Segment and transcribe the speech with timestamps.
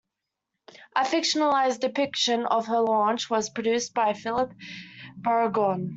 [0.95, 4.51] A fictionalised depiction of her launch was produced by Philip
[5.17, 5.89] Burgoyne.